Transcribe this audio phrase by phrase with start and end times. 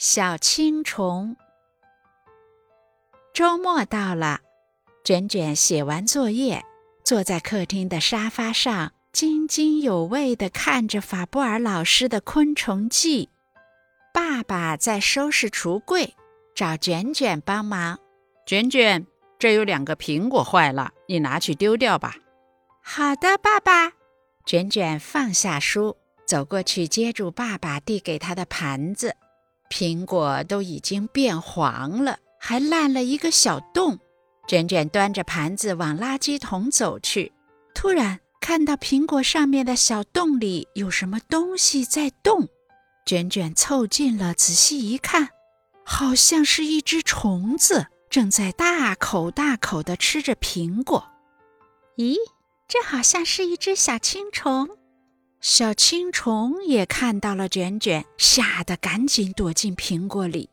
[0.00, 1.36] 小青虫。
[3.34, 4.42] 周末到了，
[5.02, 6.64] 卷卷写完作业，
[7.02, 13.26] 坐在客厅的沙发上，津津有味地看着法布尔老师的《昆虫记》。
[14.14, 16.14] 爸爸在收拾橱柜，
[16.54, 17.98] 找卷卷帮忙。
[18.46, 19.04] 卷卷，
[19.36, 22.14] 这有两个苹果坏了，你拿去丢掉吧。
[22.80, 23.94] 好的，爸爸。
[24.46, 29.16] 卷卷放下书，走过去接住爸爸递给他的盘子。
[29.68, 33.98] 苹果都已经变黄了，还烂了一个小洞。
[34.46, 37.32] 卷卷端着盘子往垃圾桶走去，
[37.74, 42.48] 突然看到苹果上面的小洞里有什么东西在动。
[43.04, 45.28] 卷卷凑近了，仔细一看，
[45.84, 51.08] 好像是一只虫子，正在大口大口地吃着苹果。
[51.96, 52.16] 咦，
[52.66, 54.77] 这好像是一只小青虫。
[55.40, 60.50] 小青虫也看到了卷卷，吓得赶紧躲进苹果里。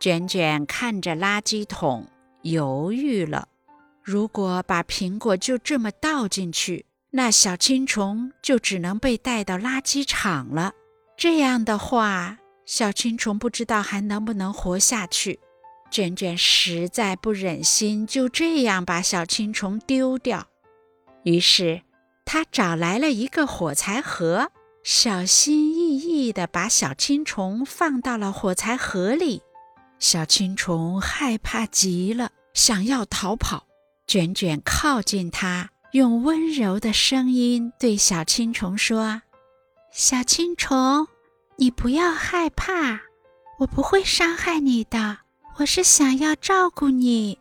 [0.00, 2.08] 卷卷看着垃圾桶，
[2.42, 3.48] 犹豫了。
[4.02, 10.72] 如果把苹果就这么倒进去，那小青虫就只能被带到垃圾场了。
[11.16, 15.38] 这样的话，小青虫不知道还能不能活下去。
[15.90, 20.46] 卷卷实在不忍心就这样把小青虫丢掉，
[21.24, 21.82] 于是。
[22.30, 24.52] 他找来了一个火柴盒，
[24.84, 29.40] 小心翼翼地把小青虫放到了火柴盒里。
[29.98, 33.66] 小青虫害怕极了，想要逃跑。
[34.06, 39.22] 卷卷靠近它，用温柔的声音对小青虫说
[39.90, 41.08] ：“小青虫，
[41.56, 43.00] 你不要害怕，
[43.60, 45.20] 我不会伤害你的。
[45.56, 47.38] 我是想要照顾你。”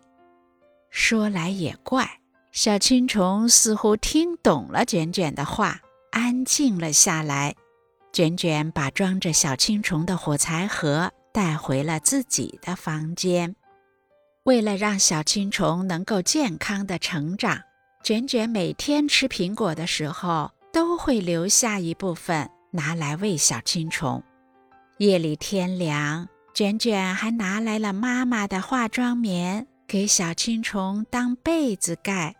[0.89, 2.21] 说来也怪。
[2.57, 7.53] 小青虫似乎听懂了卷卷的话，安静了下来。
[8.11, 13.55] 卷卷把装着小青虫的火柴盒带回了自己的房间。
[14.41, 17.61] 为了让小青虫能够健康的成长，
[18.03, 24.23] 卷卷每天吃苹果的时候都会留下一部分拿来喂小青虫。
[24.97, 32.35] 夜里天凉，卷卷还拿来了妈妈的化妆棉，给小青虫当被子盖。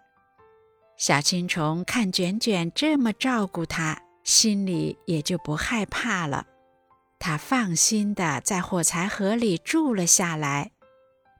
[0.98, 6.48] 小青虫看卷卷这么照顾它，心里也就不害怕了。
[7.20, 10.72] 它放心地在火柴盒里住了下来。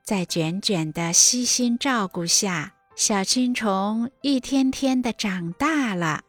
[0.04, 6.22] 在卷卷的悉心照顾下，小青虫一天天地长大了。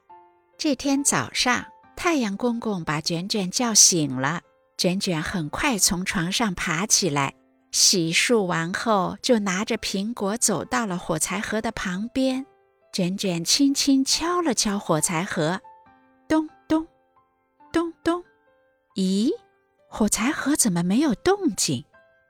[0.58, 4.42] 这天早上，太阳公公把卷卷叫醒了。
[4.76, 7.36] 卷卷很快从床上爬起来，
[7.72, 12.46] 洗漱完后，就拿着苹果走到了火柴盒的旁边。
[13.00, 15.62] 卷卷轻轻敲了敲火柴盒，
[16.28, 16.86] 咚咚，
[17.72, 18.22] 咚咚。
[18.96, 19.30] 咦，
[19.88, 21.86] 火柴盒怎么没有动静？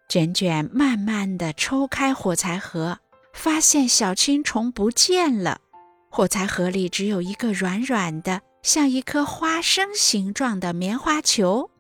[0.08, 3.00] 卷卷慢慢地抽开火柴盒，
[3.34, 5.60] 发现小青虫不见了。
[6.08, 11.72] 火柴盒里只有一个软软的、像一颗花生形状的棉花球。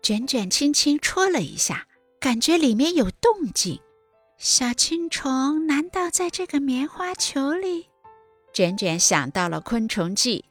[0.00, 1.88] 卷卷轻轻戳了一下，
[2.20, 3.80] 感觉里面有动静。
[4.38, 7.88] 小青虫难道在这个棉花球里？
[8.52, 10.44] 卷卷想到了《昆虫记》，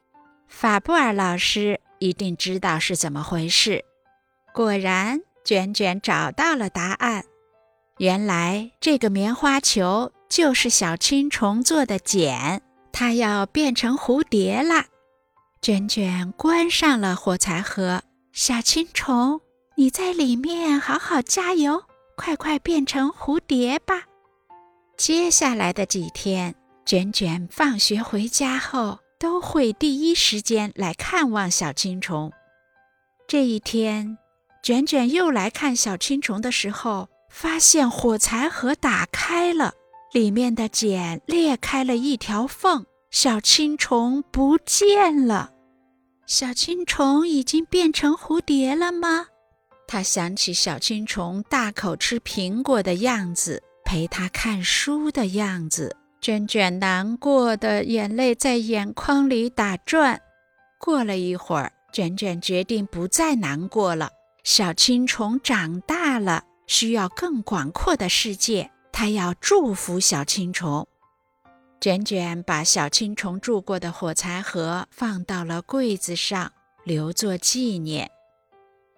[0.48, 3.86] 法布尔老师一定知道是怎么回事。
[4.54, 7.24] 果然，卷卷找到了答案。
[7.98, 14.86] 原来，这个棉花球就是小青虫做的茧，它要变成蝴蝶了。
[15.62, 18.02] 卷卷关上了火柴盒，
[18.34, 19.40] 小青虫，
[19.76, 21.84] 你在里面好好加油，
[22.16, 24.06] 快快变成蝴蝶吧。
[24.98, 26.56] 接下来的几天。
[26.86, 32.32] 卷卷放学回家后，都会第一时间来看望小青虫。
[33.28, 34.18] 这一天，
[34.62, 39.74] 卷卷又来看小青虫的时候，发现火柴盒打开了，
[40.12, 45.52] 里面的茧裂开了一条缝，小青虫不见了。
[46.26, 49.28] 小青虫已经变成蝴蝶了吗？
[49.88, 55.96] 他想起小青虫大口吃苹果的样子，陪他看书的样子。
[56.22, 60.22] 卷卷难过的眼泪在眼眶里打转。
[60.80, 64.12] 过了一会儿，卷卷决定不再难过了。
[64.44, 68.70] 小青虫长大了，需要更广阔的世界。
[68.92, 70.88] 他要祝福小青虫。
[71.80, 76.52] 卷卷把小青虫住过的火柴盒放到了柜子上，
[76.84, 78.12] 留作纪念。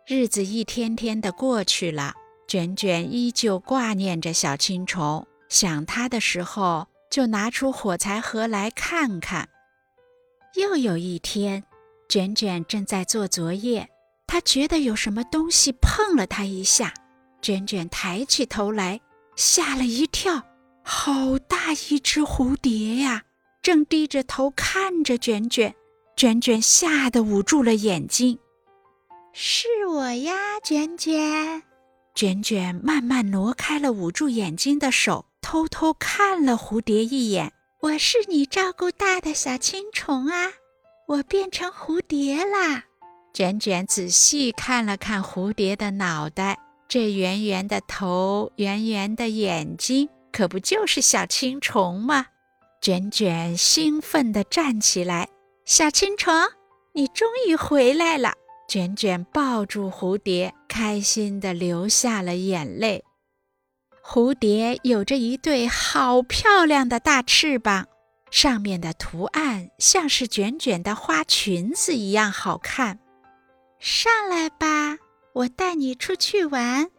[0.06, 2.16] 日子一天天的过去了，
[2.50, 6.88] 卷卷依旧挂念着小青虫，想他的时候。
[7.14, 9.48] 就拿出火柴盒来看看。
[10.56, 11.64] 又有一天，
[12.10, 13.88] 卷卷正在做作业，
[14.26, 16.92] 他觉得有什么东西碰了他一下。
[17.40, 19.00] 卷卷抬起头来，
[19.36, 20.42] 吓了一跳，
[20.82, 23.22] 好大一只蝴蝶呀！
[23.62, 25.76] 正低着头看着卷卷，
[26.16, 28.40] 卷卷吓得捂住了眼睛。
[29.34, 30.34] 是我呀，
[30.64, 31.62] 卷卷。
[32.16, 37.54] 卷卷慢慢挪开了捂住眼睛的手，偷偷看了蝴蝶一眼。
[37.82, 40.52] 我是你照顾大的小青虫啊，
[41.06, 42.86] 我变成蝴蝶啦。
[43.36, 46.58] 卷卷仔细看了看蝴蝶的脑袋。
[46.90, 52.26] 这圆圆的头，圆圆的眼睛，可不就是小青虫吗？
[52.82, 55.30] 卷卷兴奋地站起来
[55.66, 56.34] ：“小青虫，
[56.94, 58.34] 你终于回来了！”
[58.68, 63.04] 卷卷抱住蝴蝶，开心地流下了眼泪。
[64.06, 67.88] 蝴蝶有着一对好漂亮的大翅膀，
[68.30, 73.00] 上面的图案像是卷卷的花裙子一样好看。
[73.80, 74.98] 上来吧。
[75.34, 76.92] 我带你出去玩。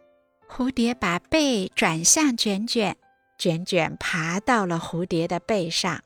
[0.49, 2.97] 蝴蝶把背转向卷卷，
[3.37, 6.01] 卷卷爬到了蝴蝶的背上。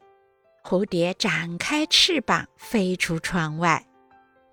[0.63, 3.83] 蝴蝶展开翅膀飞出窗外。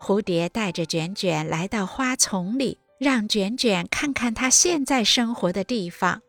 [0.00, 6.22] 蝴蝶带着卷卷来到花丛里，让卷卷看看它现在生活的地方。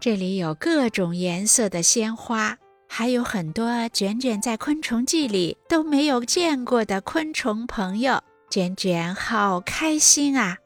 [0.00, 2.56] 这里有各种颜色的鲜花，
[2.88, 8.22] 还有很多卷卷在《昆虫记》里都没有见过的昆虫朋友。
[8.48, 10.58] 卷卷好开心啊！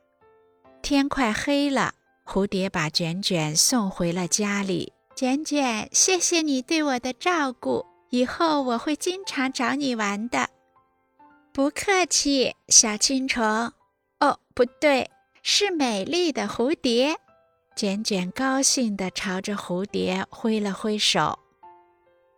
[0.82, 1.94] 天快黑了，
[2.26, 4.92] 蝴蝶把卷卷送回了家里。
[5.16, 10.50] 卷卷，谢谢你对我的照顾，以后我会经常找你玩的。
[11.54, 13.72] 不客气，小青虫。
[14.20, 15.10] 哦，不对，
[15.42, 17.16] 是美丽的蝴蝶。
[17.74, 21.38] 卷卷高兴地朝着蝴蝶挥了挥手。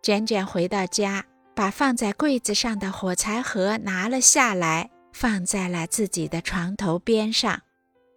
[0.01, 7.61] 卷卷回到家，把放在柜子上的火柴盒拿了下来，放在了自己的床头边上。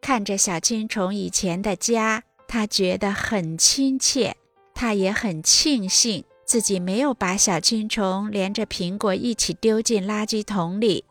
[0.00, 4.36] 看着小青虫以前的家，他觉得很亲切。
[4.74, 11.04] 他也很庆幸自己没有把小青虫连着苹果一起丢进垃圾桶里。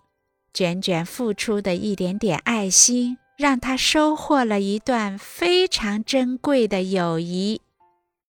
[0.53, 7.61] 卷卷付出的一点点爱心，让他收获了一段非常珍贵的友谊。